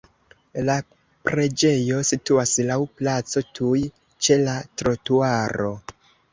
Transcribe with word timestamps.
La 0.69 0.77
preĝejo 1.29 1.99
situas 2.13 2.55
laŭ 2.71 2.79
placo 2.97 3.45
tuj 3.61 3.85
ĉe 4.25 4.41
la 4.49 4.59
trotuaro. 4.83 5.73